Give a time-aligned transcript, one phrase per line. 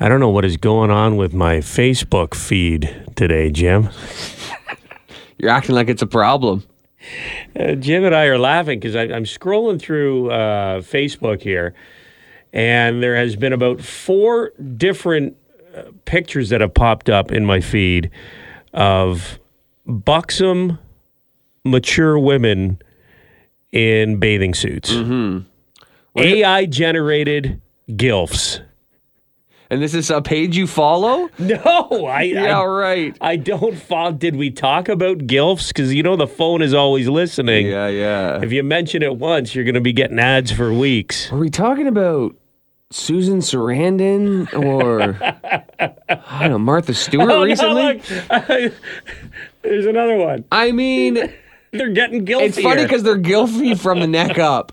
[0.00, 3.90] I don't know what is going on with my Facebook feed today, Jim.
[5.38, 6.64] You're acting like it's a problem.
[7.54, 11.74] Uh, Jim and I are laughing because I'm scrolling through uh, Facebook here,
[12.52, 15.36] and there has been about four different
[15.76, 18.10] uh, pictures that have popped up in my feed
[18.72, 19.38] of
[19.86, 20.80] buxom,
[21.64, 22.80] mature women
[23.70, 24.90] in bathing suits.
[24.90, 25.46] Mm-hmm.
[26.18, 28.60] AI generated gilfs.
[29.74, 31.28] And this is a page you follow?
[31.40, 33.16] No, I Yeah, I, right.
[33.20, 34.12] I don't follow.
[34.12, 35.68] Did we talk about gilfs?
[35.68, 37.66] Because you know the phone is always listening.
[37.66, 38.40] Yeah, yeah.
[38.40, 41.32] If you mention it once, you're going to be getting ads for weeks.
[41.32, 42.36] Are we talking about
[42.92, 45.18] Susan Sarandon or
[46.08, 47.82] I don't know, Martha Stewart Oh, no, recently?
[48.30, 48.72] look.
[49.62, 50.44] There's another one.
[50.52, 51.18] I mean,
[51.72, 52.46] They're getting guilty.
[52.46, 54.70] it's funny because they're guilty from the neck up,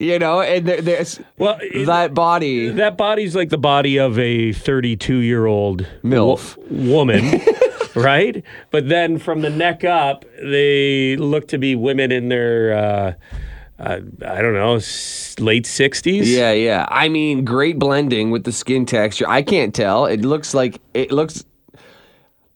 [0.00, 2.70] you know, and there- there's well, that body.
[2.70, 6.56] that body's like the body of a 32 year old MILF.
[6.70, 7.40] woman,
[7.94, 8.42] right?
[8.70, 13.12] But then from the neck up, they look to be women in their, uh,
[13.78, 16.22] uh, I don't know, s- late 60s.
[16.26, 16.86] Yeah, yeah.
[16.90, 19.26] I mean, great blending with the skin texture.
[19.28, 20.06] I can't tell.
[20.06, 21.44] It looks like it looks.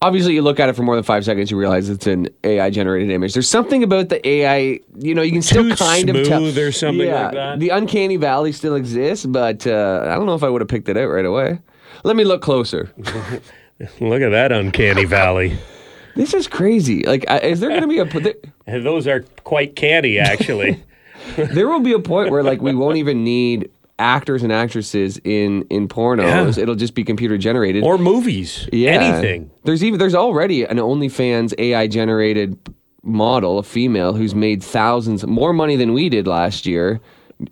[0.03, 2.69] Obviously, you look at it for more than five seconds, you realize it's an AI
[2.69, 3.33] generated image.
[3.33, 6.41] There's something about the AI, you know, you can still Too kind of tell.
[6.41, 7.59] smooth or something yeah, like that.
[7.61, 10.91] The uncanny valley still exists, but uh, I don't know if I would have picked
[10.91, 11.59] it out right away.
[12.03, 12.93] Let me look closer.
[14.01, 15.59] Look at that uncanny valley.
[16.17, 17.03] this is crazy.
[17.03, 18.35] Like, is there going to be a there,
[18.83, 20.83] those are quite canny, actually.
[21.37, 25.63] there will be a point where like we won't even need actors and actresses in
[25.71, 26.57] in pornos.
[26.57, 26.63] Yeah.
[26.63, 27.85] It'll just be computer generated.
[27.85, 28.69] or movies.
[28.73, 28.93] Yeah.
[28.93, 29.51] Anything.
[29.65, 32.59] There's even there's already an OnlyFans AI generated
[33.03, 37.01] model, a female who's made thousands more money than we did last year.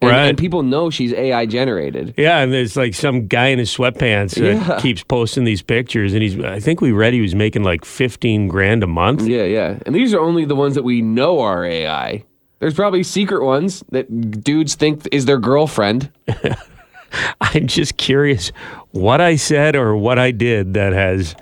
[0.00, 0.26] And, Right.
[0.28, 2.14] and people know she's AI generated.
[2.16, 4.78] Yeah, and there's like some guy in his sweatpants that Yeah.
[4.80, 6.38] keeps posting these pictures, and he's.
[6.38, 9.26] I think we read he was making like fifteen grand a month.
[9.26, 9.78] Yeah, yeah.
[9.84, 12.24] And these are only the ones that we know are AI.
[12.62, 16.12] There's probably secret ones that dudes think is their girlfriend.
[17.40, 18.52] I'm just curious
[18.92, 21.34] what I said or what I did that has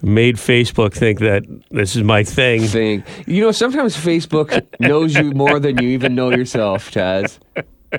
[0.00, 1.42] made Facebook think that
[1.72, 2.62] this is my thing.
[2.62, 3.02] Thing.
[3.26, 7.40] You know, sometimes Facebook knows you more than you even know yourself, Taz.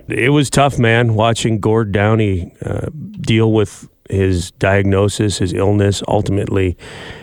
[0.08, 2.88] It was tough, man, watching Gord Downie uh,
[3.20, 6.78] deal with his diagnosis, his illness, ultimately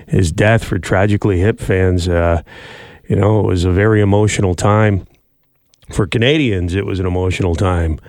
[0.06, 2.06] his death for tragically hip fans.
[2.06, 2.42] Uh,
[3.08, 5.06] you know, it was a very emotional time.
[5.92, 8.00] For Canadians, it was an emotional time.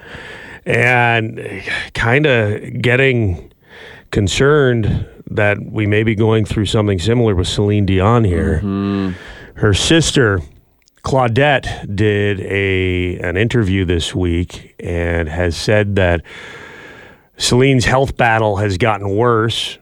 [0.65, 1.63] And
[1.93, 3.51] kind of getting
[4.11, 8.61] concerned that we may be going through something similar with Celine Dion here.
[8.63, 9.11] Mm-hmm.
[9.55, 10.41] Her sister,
[11.03, 16.21] Claudette did a an interview this week and has said that
[17.37, 19.77] Celine's health battle has gotten worse.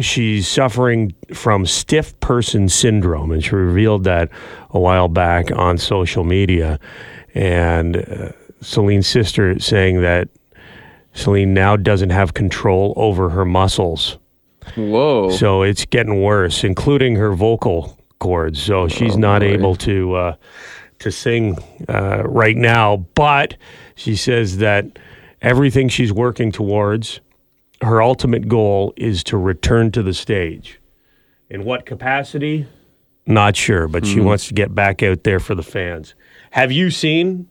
[0.00, 4.30] She's suffering from stiff person syndrome, and she revealed that
[4.70, 6.80] a while back on social media.
[7.34, 10.28] And uh, Celine's sister saying that
[11.14, 14.18] Celine now doesn't have control over her muscles.
[14.76, 15.30] Whoa.
[15.30, 18.62] So it's getting worse, including her vocal cords.
[18.62, 19.46] So she's Oh, not boy.
[19.48, 20.34] able to uh,
[21.00, 21.56] to sing
[21.88, 22.98] uh, right now.
[23.14, 23.56] But
[23.96, 24.86] she says that
[25.40, 27.20] everything she's working towards,
[27.80, 30.78] her ultimate goal is to return to the stage.
[31.50, 32.66] In what capacity?
[33.26, 34.12] Not sure, but Hmm.
[34.12, 36.14] she wants to get back out there for the fans.
[36.52, 37.48] Have you seen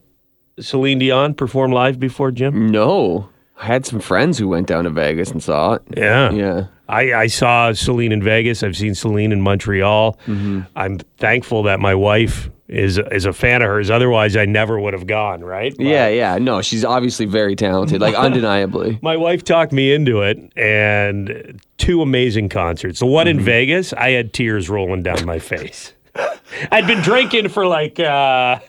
[0.60, 2.70] Celine Dion perform live before, Jim?
[2.72, 3.30] no.
[3.60, 5.84] I had some friends who went down to Vegas and saw it.
[5.96, 6.32] Yeah.
[6.32, 6.66] Yeah.
[6.90, 8.64] I, I saw Celine in Vegas.
[8.64, 10.18] I've seen Celine in Montreal.
[10.26, 10.62] Mm-hmm.
[10.76, 13.92] I'm thankful that my wife is is a fan of hers.
[13.92, 15.44] Otherwise, I never would have gone.
[15.44, 15.76] Right?
[15.78, 16.40] But Yeah, yeah.
[16.40, 18.98] No, she's obviously very talented, like undeniably.
[19.04, 22.98] My wife talked me into it, and two amazing concerts.
[23.00, 23.40] The one Mm-hmm.
[23.40, 25.94] in Vegas, I had tears rolling down my face.
[26.72, 28.60] I'd been drinking for like uh,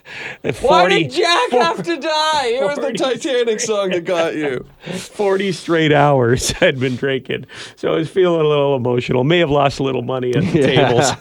[0.53, 2.47] 40, Jack have to die?
[2.47, 4.65] It was the Titanic song that got you.
[4.83, 7.45] 40 straight hours I'd been drinking.
[7.75, 9.23] So I was feeling a little emotional.
[9.23, 11.11] May have lost a little money at the tables.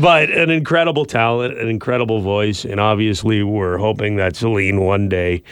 [0.00, 2.64] but an incredible talent, an incredible voice.
[2.64, 5.42] And obviously, we're hoping that Celine one day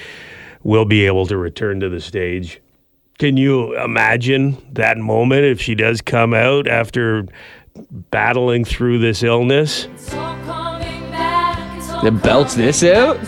[0.63, 2.61] will be able to return to the stage.
[3.19, 7.27] Can you imagine that moment if she does come out after
[8.11, 9.89] battling through this illness?
[12.03, 13.19] That belts this out?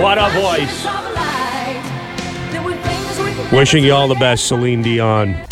[0.00, 0.86] What a voice.
[3.52, 5.46] Wishing you all the best, Celine Dion.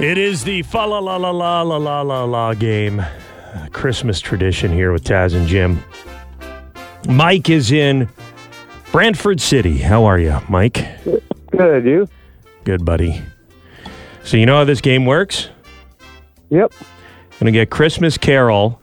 [0.00, 3.04] It is the fa la la la la la la la la game.
[3.70, 5.84] Christmas tradition here with Taz and Jim.
[7.06, 8.08] Mike is in
[8.92, 9.76] Brantford City.
[9.76, 10.86] How are you, Mike?
[11.50, 12.08] Good, you?
[12.64, 13.20] Good, buddy.
[14.24, 15.50] So you know how this game works?
[16.48, 16.72] Yep.
[17.38, 18.80] Gonna get Christmas Carol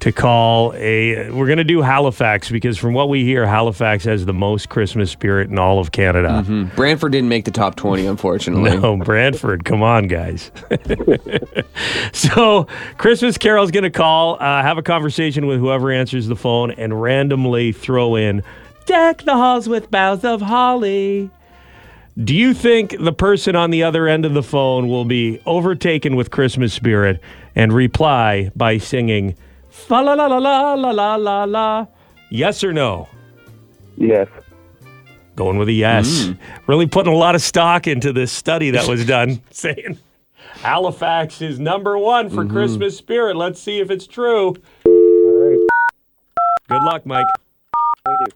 [0.00, 1.30] to call a.
[1.30, 5.50] We're gonna do Halifax because from what we hear, Halifax has the most Christmas spirit
[5.50, 6.44] in all of Canada.
[6.74, 8.76] Brantford didn't make the top 20, unfortunately.
[8.78, 9.64] No, Brantford.
[9.64, 10.50] Come on, guys.
[12.12, 12.66] so,
[12.98, 17.00] Christmas Carol's going to call, uh, have a conversation with whoever answers the phone, and
[17.00, 18.42] randomly throw in
[18.86, 21.28] Deck the halls with boughs of holly.
[22.22, 26.14] Do you think the person on the other end of the phone will be overtaken
[26.14, 27.20] with Christmas spirit
[27.56, 29.34] and reply by singing
[29.76, 31.86] fa la la la la la la la la?
[32.30, 33.08] Yes or no?
[33.96, 34.28] Yes.
[35.36, 36.24] Going with a yes.
[36.24, 36.38] Mm.
[36.66, 39.98] Really putting a lot of stock into this study that was done, saying
[40.62, 42.56] Halifax is number one for mm-hmm.
[42.56, 43.36] Christmas spirit.
[43.36, 44.56] Let's see if it's true.
[44.86, 45.66] All right.
[46.68, 47.26] Good luck, Mike.
[48.04, 48.26] Thank you.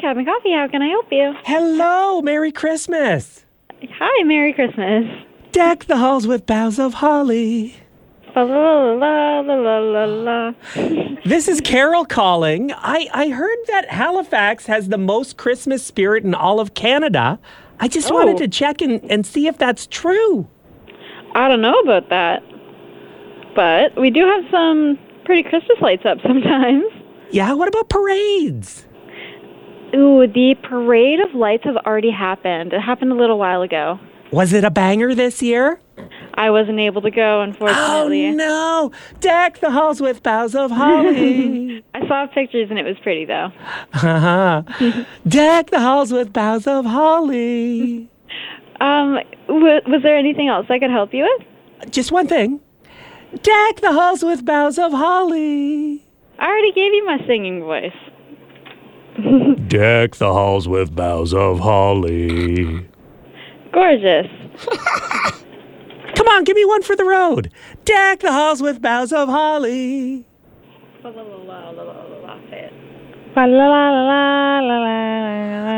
[0.00, 1.32] Cabin Coffee, how can I help you?
[1.44, 3.43] Hello, Merry Christmas.
[3.98, 5.04] Hi, Merry Christmas.
[5.52, 7.76] Deck the halls with boughs of holly.
[8.36, 10.52] La la la.
[11.24, 12.72] This is Carol calling.
[12.72, 17.38] I, I heard that Halifax has the most Christmas spirit in all of Canada.
[17.80, 18.14] I just Oh.
[18.14, 20.46] wanted to check and, and see if that's true.
[21.34, 22.42] I don't know about that,
[23.56, 26.84] but we do have some pretty Christmas lights up sometimes.
[27.30, 28.84] Yeah, what about parades?
[29.94, 32.72] Ooh, the parade of lights have already happened.
[32.72, 33.98] It happened a little while ago.
[34.32, 35.78] Was it a banger this year?
[36.34, 38.26] I wasn't able to go, unfortunately.
[38.26, 38.92] Oh no!
[39.20, 41.84] Deck the halls with boughs of holly.
[41.94, 43.52] I saw pictures and it was pretty though.
[43.92, 44.62] uh-huh.
[45.28, 48.08] Deck the halls with boughs of holly.
[48.80, 51.92] Um, w- was there anything else I could help you with?
[51.92, 52.60] Just one thing.
[53.42, 56.02] Deck the halls with boughs of holly.
[56.40, 57.94] I already gave you my singing voice.
[59.68, 62.88] Deck the halls with boughs of holly.
[63.72, 64.26] Gorgeous.
[66.14, 67.50] Come on, give me one for the road.
[67.84, 70.26] Deck the halls with boughs of holly.
[71.04, 71.10] Oh,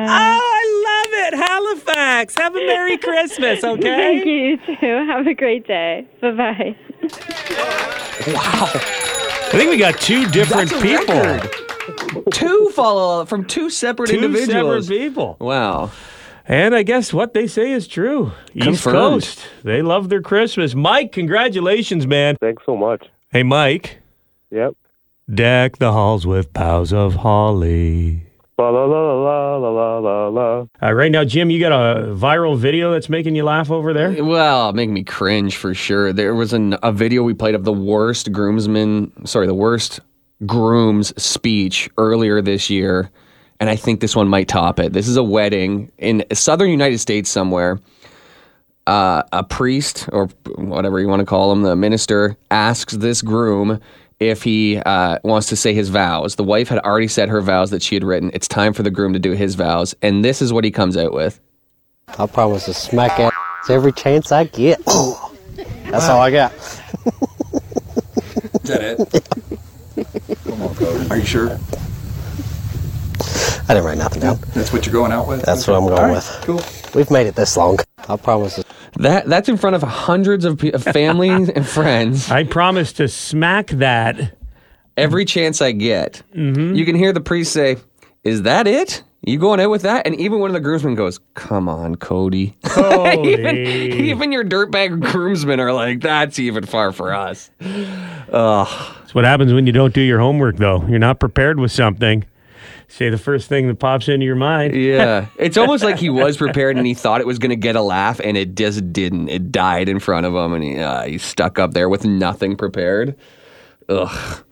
[0.08, 1.34] I love it.
[1.34, 2.34] Halifax.
[2.36, 3.82] Have a Merry Christmas, okay?
[3.82, 5.06] Thank you you too.
[5.06, 6.06] Have a great day.
[6.20, 6.76] Bye bye.
[8.28, 8.70] Wow.
[8.72, 11.14] I think we got two different people.
[11.14, 11.65] record.
[12.32, 14.86] Two follow up from two separate Two individuals.
[14.86, 15.36] separate people.
[15.40, 15.90] Wow.
[16.48, 18.32] And I guess what they say is true.
[18.54, 19.40] East Coast.
[19.64, 20.74] They love their Christmas.
[20.74, 22.36] Mike, congratulations, man.
[22.40, 23.06] Thanks so much.
[23.30, 23.98] Hey, Mike.
[24.50, 24.74] Yep.
[25.32, 28.22] Deck the halls with boughs of holly.
[28.58, 30.66] La la la la la la la la.
[30.82, 34.24] Uh, right now, Jim, you got a viral video that's making you laugh over there?
[34.24, 36.12] Well, make me cringe for sure.
[36.12, 40.00] There was an, a video we played of the worst groomsman, sorry, the worst
[40.44, 43.10] groom's speech earlier this year,
[43.60, 44.92] and I think this one might top it.
[44.92, 47.80] This is a wedding in southern United States somewhere.
[48.86, 53.80] Uh, a priest or whatever you want to call him, the minister, asks this groom
[54.20, 56.36] if he uh, wants to say his vows.
[56.36, 58.30] The wife had already said her vows that she had written.
[58.32, 60.96] It's time for the groom to do his vows, and this is what he comes
[60.96, 61.40] out with.
[62.18, 63.32] I promise to smack ass
[63.68, 64.78] every chance I get.
[64.84, 66.52] That's all I got.
[66.54, 66.80] Is
[68.64, 69.48] that it?
[70.44, 71.10] Come on, Cody.
[71.10, 71.58] Are you sure?
[73.68, 74.38] I didn't write nothing down.
[74.54, 75.42] That's what you're going out with?
[75.42, 76.40] That's what I'm going All right, with.
[76.42, 76.62] Cool.
[76.94, 77.78] We've made it this long.
[78.08, 78.62] I promise
[78.98, 82.30] That that's in front of hundreds of, pe- of family and friends.
[82.30, 84.36] I promise to smack that.
[84.96, 86.74] Every chance I get, Mm-hmm.
[86.74, 87.76] you can hear the priest say,
[88.24, 89.02] "Is that it?
[89.26, 92.56] You going out with that?" And even one of the groomsmen goes, "Come on, Cody."
[92.64, 93.32] Cody.
[93.32, 99.52] even, even your dirtbag groomsmen are like, "That's even far for us." That's what happens
[99.52, 100.86] when you don't do your homework, though.
[100.86, 102.24] You're not prepared with something.
[102.88, 104.74] Say the first thing that pops into your mind.
[104.74, 107.74] Yeah, it's almost like he was prepared and he thought it was going to get
[107.74, 109.28] a laugh, and it just didn't.
[109.28, 112.56] It died in front of him, and he uh, he's stuck up there with nothing
[112.56, 113.16] prepared.
[113.88, 114.44] Ugh.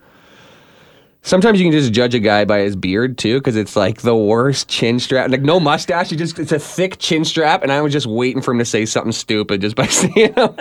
[1.26, 4.14] Sometimes you can just judge a guy by his beard too, because it's like the
[4.14, 5.30] worst chin strap.
[5.30, 8.42] Like no mustache, you just it's a thick chin strap, and I was just waiting
[8.42, 10.56] for him to say something stupid just by seeing him.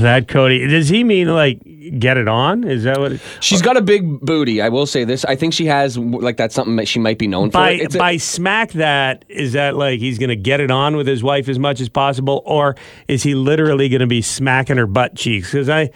[0.00, 0.68] That Cody.
[0.68, 1.60] Does he mean like
[1.98, 2.62] get it on?
[2.62, 3.12] Is that what?
[3.12, 4.60] It, She's got a big booty.
[4.60, 5.24] I will say this.
[5.24, 7.84] I think she has like that's something that she might be known by for.
[7.84, 11.22] It's a- by smack that is that like he's gonna get it on with his
[11.22, 12.76] wife as much as possible, or
[13.08, 15.50] is he literally gonna be smacking her butt cheeks?
[15.52, 15.90] Because I.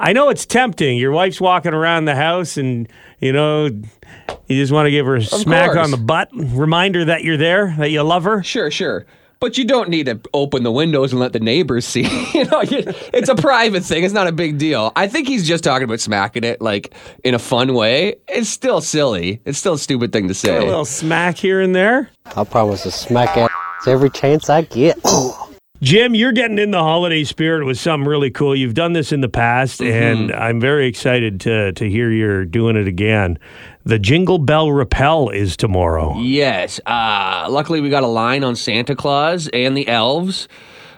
[0.00, 0.96] I know it's tempting.
[0.98, 2.88] Your wife's walking around the house, and
[3.20, 5.78] you know, you just want to give her a smack course.
[5.78, 8.42] on the butt, reminder that you're there, that you love her.
[8.42, 9.06] Sure, sure.
[9.40, 12.02] But you don't need to open the windows and let the neighbors see.
[12.34, 14.02] you know, you- it's a private thing.
[14.02, 14.92] It's not a big deal.
[14.96, 18.16] I think he's just talking about smacking it like in a fun way.
[18.26, 19.40] It's still silly.
[19.44, 20.56] It's still a stupid thing to say.
[20.56, 22.10] A little smack here and there.
[22.36, 23.50] I promise to smack ass
[23.86, 24.98] every chance I get.
[25.80, 28.54] Jim, you're getting in the holiday spirit with something really cool.
[28.56, 32.76] You've done this in the past, and I'm very excited to to hear you're doing
[32.76, 33.38] it again.
[33.84, 36.18] The Jingle Bell Rappel is tomorrow.
[36.18, 36.80] Yes.
[36.84, 40.48] Uh, luckily, we got a line on Santa Claus and the elves.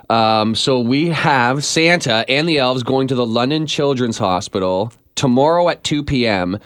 [0.09, 5.69] Um, so we have Santa and the elves going to the London Children's Hospital tomorrow
[5.69, 6.59] at 2 p.m.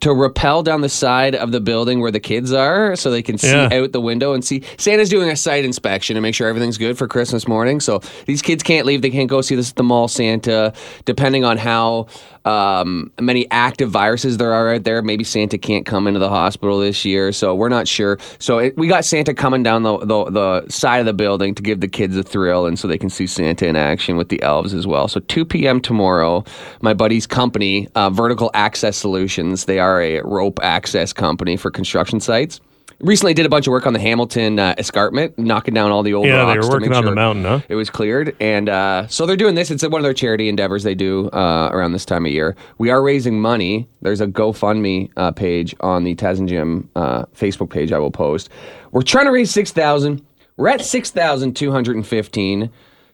[0.00, 3.38] to rappel down the side of the building where the kids are so they can
[3.38, 3.68] see Yeah.
[3.72, 4.62] out the window and see.
[4.76, 7.80] Santa's doing a site inspection to make sure everything's good for Christmas morning.
[7.80, 9.02] So these kids can't leave.
[9.02, 10.72] They can't go see this at the mall Santa.
[11.04, 12.06] Depending on how
[12.44, 16.78] um, many active viruses there are out there, maybe Santa can't come into the hospital
[16.78, 17.32] this year.
[17.32, 18.18] So we're not sure.
[18.38, 21.62] So it, we got Santa coming down the, the, the side of the building to
[21.62, 24.42] give the kids a thrill and so they can see Santa in action with the
[24.42, 25.08] elves as well.
[25.08, 25.80] So 2 p.m.
[25.80, 26.44] tomorrow,
[26.80, 32.20] my buddy's company, uh, Vertical Access Solutions, they are a rope access company for construction
[32.20, 32.60] sites.
[33.00, 36.14] Recently did a bunch of work on the Hamilton uh, escarpment, knocking down all the
[36.14, 37.60] old Yeah, they rocks were to working make on the sure mountain, huh?
[37.68, 39.70] It was cleared, and uh, so they're doing this.
[39.70, 42.56] It's one of their charity endeavors they do uh, around this time of year.
[42.78, 43.88] We are raising money.
[44.02, 47.92] There's a GoFundMe uh, page on the Taz and Jim uh, Facebook page.
[47.92, 48.48] I will post.
[48.90, 50.26] We're trying to raise six thousand.
[50.56, 52.68] We're at six thousand two hundred and fifteen.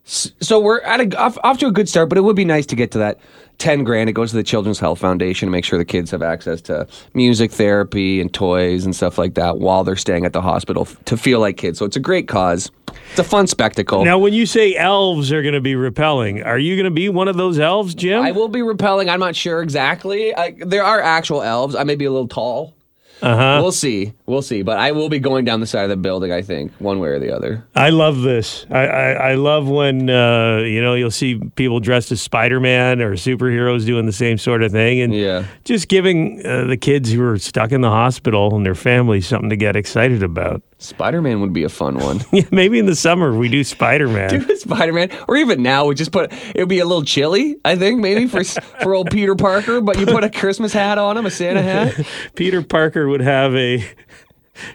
[0.06, 2.66] So we're at a, off, off to a good start, but it would be nice
[2.66, 3.18] to get to that
[3.58, 4.10] 10 grand.
[4.10, 6.86] It goes to the Children's Health Foundation to make sure the kids have access to
[7.14, 11.02] music therapy and toys and stuff like that while they're staying at the hospital f-
[11.06, 11.78] to feel like kids.
[11.78, 12.70] So it's a great cause.
[13.10, 14.04] It's a fun spectacle.
[14.04, 17.08] Now, when you say elves are going to be repelling, are you going to be
[17.08, 18.22] one of those elves, Jim?
[18.22, 19.08] I will be repelling.
[19.08, 20.34] I'm not sure exactly.
[20.36, 21.74] I, there are actual elves.
[21.74, 22.74] I may be a little tall.
[23.22, 23.58] Uh huh.
[23.62, 24.12] We'll see.
[24.26, 24.62] We'll see.
[24.62, 27.10] But I will be going down the side of the building, I think, one way
[27.10, 27.62] or the other.
[27.74, 28.64] I love this.
[28.70, 33.02] I, I, I love when uh, you know you'll see people dressed as Spider Man
[33.02, 35.44] or superheroes doing the same sort of thing, and Yeah.
[35.64, 39.50] just giving uh, the kids who are stuck in the hospital and their families something
[39.50, 40.62] to get excited about.
[40.78, 42.20] Spider Man would be a fun one.
[42.32, 44.30] Yeah, maybe in the summer we do Spider Man.
[44.46, 47.56] Do Spider Man, or even now, we just put it would be a little chilly,
[47.64, 48.42] I think, maybe for
[48.82, 49.82] for old Peter Parker.
[49.82, 52.06] But you put a Christmas hat on him, a Santa hat.
[52.34, 53.84] Peter Parker would have a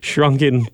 [0.01, 0.67] shrunken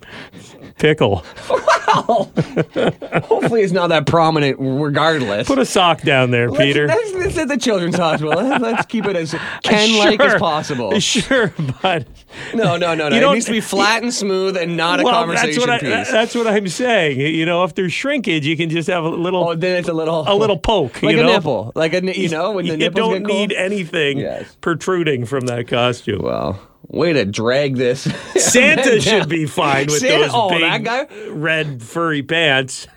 [0.77, 1.23] pickle.
[1.95, 5.47] Hopefully, it's not that prominent, regardless.
[5.47, 6.87] Put a sock down there, Let's- Peter.
[6.87, 8.33] That's, that's at the children's hospital.
[8.35, 9.31] Let's, let's keep it as
[9.63, 10.99] Ken-like as possible.
[11.05, 12.07] Sure, but
[12.53, 13.31] No, no, no, no.
[13.31, 16.11] It needs to be flat and smooth and not a conversation that's what I, piece.
[16.11, 17.19] that's what I'm saying.
[17.19, 19.93] You know, if there's shrinkage, you can just have a little oh, then it's a
[19.93, 22.77] little, a little poke, like you a nipple, like a you know when the you
[22.77, 23.49] nipples don't get cold?
[23.49, 24.57] need anything Yes.
[24.61, 26.21] protruding from that costume.
[26.23, 28.01] Well, way to drag this.
[28.35, 31.07] Santa should be fine with Santa- those oh, big that guy?
[31.29, 32.87] red furry pants.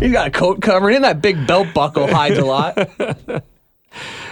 [0.00, 2.78] He's got a coat covering and That big belt buckle hides a lot.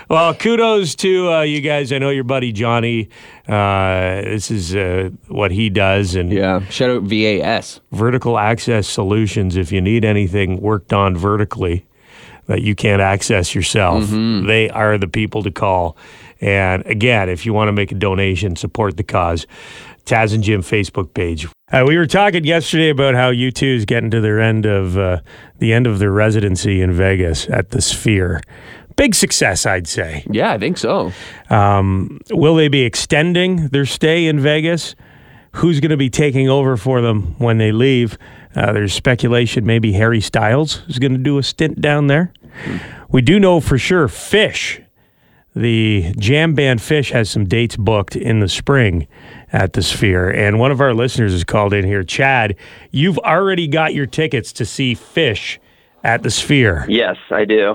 [0.08, 1.92] Well, kudos to uh, you guys.
[1.92, 3.10] I know your buddy Johnny.
[3.46, 6.66] Uh, this is uh, what he does, and Yeah.
[6.68, 7.80] Shout out VAS.
[7.92, 9.56] vertical access solutions.
[9.56, 11.86] If you need anything worked on vertically
[12.46, 14.48] that you can't access yourself, Mm-hmm.
[14.48, 15.96] they are the people to call.
[16.40, 19.46] And again, if you want to make a donation, support the cause.
[20.04, 21.46] Taz and Jim Facebook page.
[21.70, 25.20] Uh, we were talking yesterday about how U2 is getting to their end of uh,
[25.58, 28.40] the end of their residency in Vegas at the Sphere.
[28.96, 30.24] Big success, I'd say.
[30.30, 31.12] Yeah, I think so.
[31.48, 34.94] Um, will they be extending their stay in Vegas?
[35.52, 38.18] Who's going to be taking over for them when they leave?
[38.54, 42.32] Uh, there's speculation maybe Harry Styles is going to do a stint down there.
[43.10, 44.84] We do know for sure Phish,
[45.54, 49.06] the jam band Phish, has some dates booked in the spring
[49.52, 50.30] at the Sphere.
[50.30, 52.04] And one of our listeners has called in here.
[52.04, 52.56] Chad,
[52.90, 55.58] you've already got your tickets to see Phish
[56.04, 56.86] at the Sphere.
[56.88, 57.74] Yes, I do.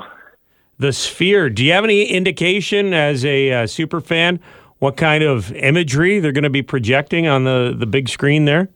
[0.77, 1.49] The Sphere.
[1.49, 4.39] Do you have any indication as a uh, super fan
[4.79, 8.69] what kind of imagery they're going to be projecting on the, the big screen there?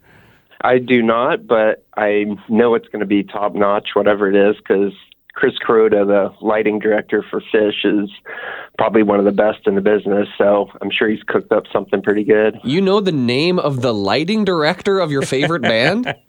[0.62, 4.58] I do not, but I know it's going to be top notch, whatever it is,
[4.58, 4.94] because
[5.40, 8.10] Chris Kuroda, the lighting director for Phish, is
[8.78, 10.28] probably one of the best in the business.
[10.38, 12.60] So I'm sure he's cooked up something pretty good.
[12.66, 16.14] You know the name of the lighting director of your favorite band?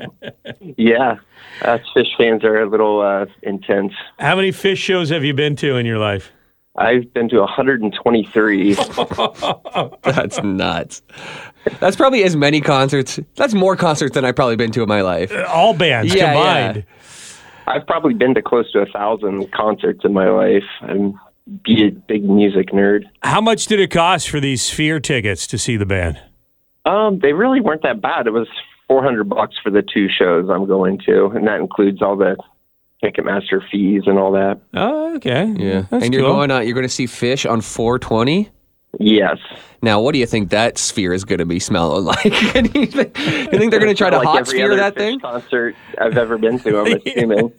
[0.76, 1.16] Yeah,
[1.62, 3.92] us Phish fans are a little uh, intense.
[4.18, 6.30] How many Phish shows have you been to in your life?
[6.76, 8.74] I've been to 123.
[10.04, 11.02] That's nuts.
[11.80, 13.18] That's probably as many concerts.
[13.36, 15.32] That's more concerts than I've probably been to in my life.
[15.48, 16.86] All bands Yeah, combined.
[17.66, 20.64] I've probably been to close to a thousand concerts in my life.
[20.82, 21.18] I'm
[21.64, 23.04] be a big music nerd.
[23.22, 26.20] How much did it cost for these Sphere tickets to see the band?
[26.84, 28.26] Um, they really weren't that bad.
[28.26, 28.48] It was
[28.88, 32.36] 400 bucks for the two shows I'm going to, and that includes all the
[33.02, 34.60] Ticketmaster fees and all that.
[34.74, 35.46] Oh, okay.
[35.56, 35.86] Yeah.
[35.90, 36.34] That's and you're cool.
[36.34, 38.50] going on you're going to see Phish on 420?
[38.98, 39.38] Yes.
[39.82, 42.22] Now, what do you think that sphere is going to be smelling like?
[42.22, 44.94] do you think, do you think they're going to try to like hot sphere that
[44.94, 45.20] thing?
[45.20, 46.80] concert I've ever been to.
[46.80, 47.52] I'm assuming.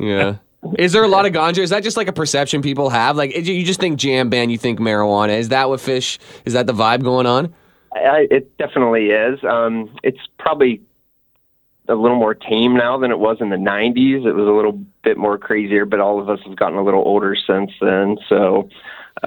[0.00, 0.36] Yeah.
[0.78, 1.58] Is there a lot of ganja?
[1.58, 3.16] Is that just like a perception people have?
[3.16, 5.36] Like, you just think jam band, you think marijuana.
[5.36, 6.18] Is that what Phish?
[6.44, 7.52] Is that the vibe going on?
[7.92, 9.42] I, it definitely is.
[9.44, 10.80] Um, it's probably
[11.88, 14.24] a little more tame now than it was in the 90s.
[14.24, 17.02] It was a little bit more crazier, but all of us have gotten a little
[17.04, 18.18] older since then.
[18.28, 18.68] So,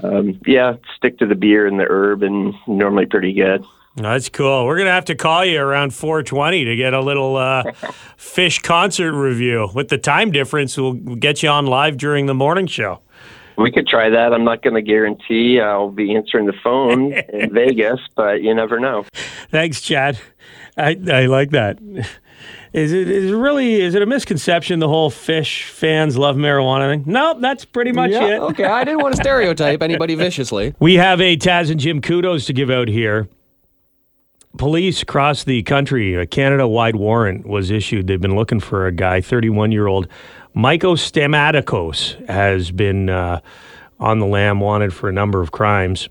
[0.03, 3.65] um, yeah, stick to the beer and the herb, and normally pretty good.
[3.95, 4.65] That's cool.
[4.65, 7.63] We're gonna have to call you around 4:20 to get a little uh,
[8.17, 9.69] Phish concert review.
[9.73, 12.99] With the time difference, we'll get you on live during the morning show.
[13.57, 14.33] We could try that.
[14.33, 18.81] I'm not going to guarantee I'll be answering the phone in Vegas, but you never
[18.81, 19.05] know.
[19.49, 20.19] Thanks, Chad.
[20.75, 21.79] I, I like that.
[22.75, 26.91] Is it is it really is it a misconception the whole Phish fans love marijuana
[26.91, 27.03] thing?
[27.05, 28.41] Nope, that's pretty much it.
[28.41, 30.75] Okay, I didn't want to stereotype anybody viciously.
[30.77, 33.29] We have a Taz and Jim kudos to give out here.
[34.57, 38.07] Police across the country, a Canada wide warrant was issued.
[38.07, 40.09] They've been looking for a guy, 31 year old
[40.53, 43.39] Michael Stamatikos, has been uh,
[44.01, 46.09] on the lam, wanted for a number of crimes.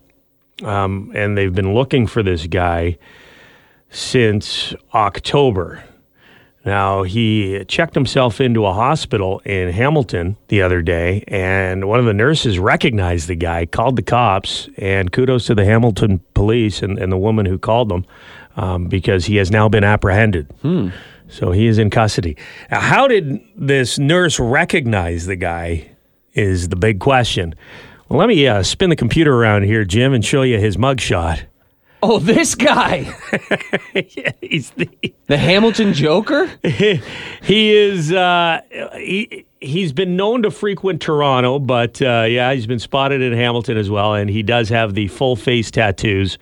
[0.63, 2.97] Um, and they've been looking for this guy
[3.91, 5.85] since October.
[6.65, 12.07] Now, he checked himself into a hospital in Hamilton the other day, and one of
[12.07, 16.99] the nurses recognized the guy, called the cops, and kudos to the Hamilton police and,
[16.99, 18.07] and the woman who called them
[18.57, 20.49] um, because he has now been apprehended.
[21.29, 22.37] So he is in custody.
[22.71, 25.91] Now, how did this nurse recognize the guy?
[26.35, 27.55] Is the big question.
[28.09, 31.45] Well, let me uh, spin the computer around here, Jim, and show you his mugshot.
[32.07, 33.05] Oh, this guy,
[34.43, 34.91] He's the,
[35.27, 36.51] the Hamilton Joker.
[36.63, 38.61] he is uh,
[38.95, 43.79] he he's been known to frequent Toronto, but uh, yeah, he's been spotted in Hamilton
[43.79, 46.37] as well, and he does have the full face tattoos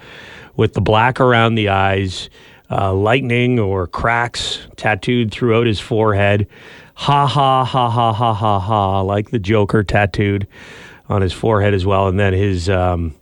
[0.56, 2.28] with the black around the eyes,
[2.68, 6.48] uh, lightning or cracks tattooed throughout his forehead.
[6.94, 10.48] Ha ha ha ha ha ha ha, like the Joker tattooed
[11.08, 12.68] on his forehead as well, and then his.
[12.68, 13.14] Um,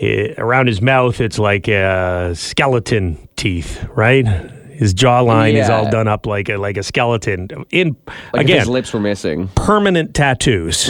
[0.00, 4.26] eh, around his mouth, it's like uh, skeleton teeth, right?
[4.26, 7.48] His jawline is all done up like a like a skeleton.
[7.70, 7.96] In
[8.32, 9.48] Like again, his lips were missing.
[9.54, 10.88] permanent tattoos.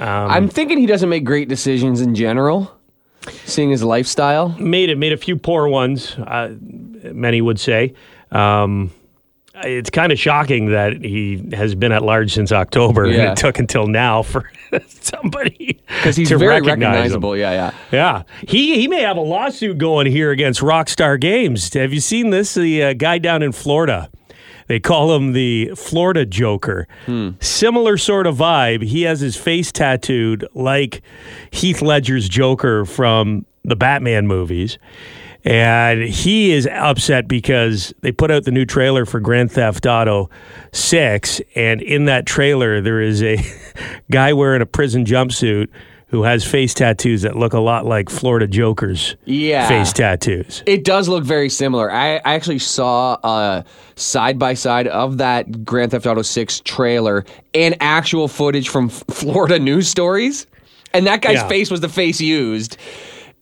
[0.00, 2.72] I'm thinking he doesn't make great decisions in general,
[3.44, 4.48] seeing his lifestyle.
[4.58, 6.14] Made it made a few poor ones.
[6.16, 6.54] Uh,
[7.12, 7.92] many would say.
[8.30, 8.92] Um,
[9.64, 13.58] it's kind of shocking that he has been at large since October, and it took
[13.58, 14.50] until now for
[14.88, 17.22] somebody Because he's to very recognize him.
[17.22, 17.70] Yeah, yeah.
[17.92, 21.72] Yeah, he he may have a lawsuit going here against Rockstar Games.
[21.74, 22.54] Have you seen this?
[22.54, 24.10] The uh, guy down in Florida.
[24.66, 26.86] They call him the Florida Joker.
[27.40, 28.82] Similar sort of vibe.
[28.82, 31.00] He has his face tattooed like
[31.50, 34.76] Heath Ledger's Joker from the Batman movies.
[35.48, 40.28] And he is upset because they put out the new trailer for Grand Theft Auto
[40.72, 41.40] 6.
[41.56, 43.38] And in that trailer, there is a
[44.10, 45.68] guy wearing a prison jumpsuit
[46.08, 49.66] who has face tattoos that look a lot like Florida Joker's Yeah.
[49.68, 50.62] face tattoos.
[50.66, 51.90] It does look very similar.
[51.90, 53.64] I, I actually saw a
[53.96, 59.02] side by side of that Grand Theft Auto 6 trailer and actual footage from F-
[59.08, 60.46] Florida news stories.
[60.94, 61.48] And that guy's Yeah.
[61.48, 62.78] face was the face used.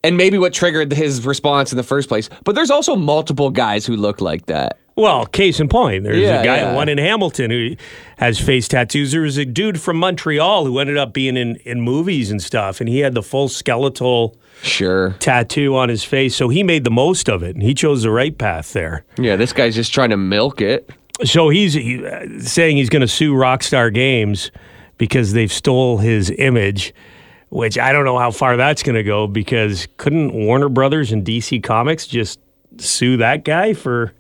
[0.06, 2.28] And maybe what triggered his response in the first place.
[2.44, 4.78] But there's also multiple guys who look like that.
[4.94, 6.74] Well, case in point, there's Yeah, a guy, yeah.
[6.74, 7.76] one in Hamilton who
[8.16, 9.12] has face tattoos.
[9.12, 12.80] There was a dude from Montreal who ended up being in, in movies and stuff,
[12.80, 15.14] and he had the full skeletal Sure.
[15.18, 16.34] tattoo on his face.
[16.34, 19.04] So he made the most of it, and he chose the right path there.
[19.18, 20.88] Yeah, this guy's just trying to milk it.
[21.24, 24.50] So he's he, uh, saying he's going to sue Rockstar Games
[24.96, 26.94] because they've stole his image,
[27.48, 31.24] which I don't know how far that's going to go because couldn't Warner Brothers and
[31.24, 32.40] DC Comics just
[32.78, 34.12] sue that guy for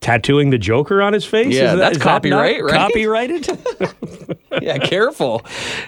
[0.00, 1.54] tattooing the Joker on his face?
[1.54, 2.72] Yeah, Is that's is that copyright, right?
[2.72, 3.48] Copyrighted?
[4.62, 5.40] Yeah, careful.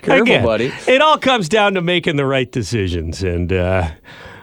[0.03, 0.73] Careful, Again, buddy.
[0.87, 3.91] It all comes down to making the right decisions, and uh,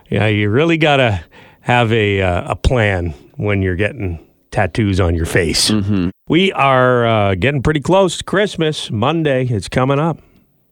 [0.09, 1.23] yeah, you really got to
[1.61, 4.19] have a uh, a plan when you're getting
[4.51, 5.69] tattoos on your face.
[5.69, 6.09] Mm-hmm.
[6.27, 8.91] We are uh, getting pretty close to Christmas.
[8.91, 10.19] Monday, it's coming up.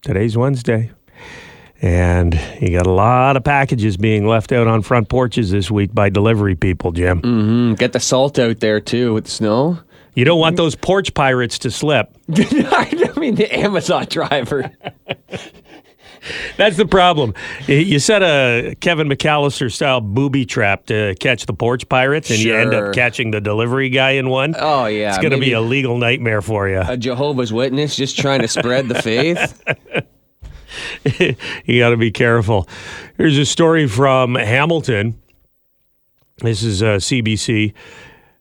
[0.02, 0.92] Today's Wednesday.
[1.86, 5.94] And you got a lot of packages being left out on front porches this week
[5.94, 7.22] by delivery people, Jim.
[7.22, 7.74] Mm, hmm.
[7.76, 9.78] Get the salt out there too with the snow.
[10.16, 12.10] You don't want those porch pirates to slip.
[12.36, 14.72] I mean, the Amazon driver.
[16.58, 17.36] That's the problem.
[17.68, 22.56] You set a Kevin McCallister style booby trap to catch the porch pirates, and you
[22.56, 24.56] end up catching the delivery guy in one.
[24.58, 26.82] Oh, yeah, it's going to be a legal nightmare for you.
[26.82, 29.62] A Jehovah's Witness just trying to spread the faith.
[31.66, 32.68] you got to be careful.
[33.18, 35.20] Here's a story from Hamilton.
[36.38, 37.74] This is uh, CBC.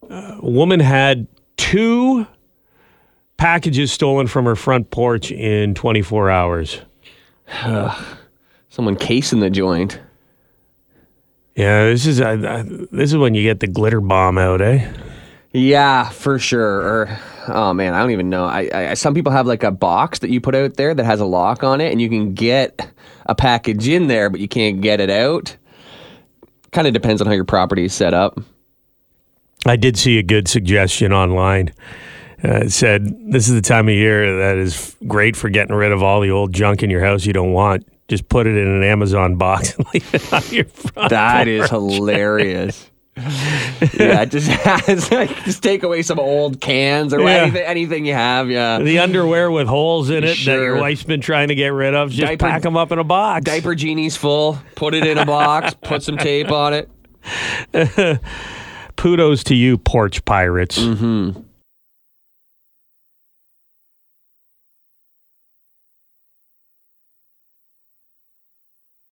[0.09, 2.27] Uh, woman had two
[3.37, 6.81] packages stolen from her front porch in 24 hours.
[8.69, 10.01] Someone casing the joint.
[11.55, 14.93] Yeah, this is uh, this is when you get the glitter bomb out, eh?
[15.53, 16.81] Yeah, for sure.
[16.81, 18.45] Or oh man, I don't even know.
[18.45, 21.21] I, I some people have like a box that you put out there that has
[21.21, 22.89] a lock on it, and you can get
[23.27, 25.57] a package in there, but you can't get it out.
[26.73, 28.39] Kind of depends on how your property is set up.
[29.67, 31.73] I did see a good suggestion online.
[32.45, 35.93] Uh, it said this is the time of year that is great for getting rid
[35.93, 37.87] of all the old junk in your house you don't want.
[38.09, 41.11] Just put it in an Amazon box and leave it on your front.
[41.11, 42.91] That is hilarious.
[43.95, 44.49] yeah, just
[45.13, 47.27] like, just take away some old cans or Yeah.
[47.43, 48.51] anything, anything you have.
[48.51, 51.95] Yeah, The underwear with holes in it that your wife's been trying to get rid
[51.95, 53.45] of, just Diaper- pack them up in a box.
[53.45, 54.59] diaper genie's full.
[54.75, 55.75] Put it in a box.
[55.83, 58.21] put some tape on it.
[58.97, 60.79] Kudos to you, porch pirates.
[60.79, 61.41] Mm-hmm.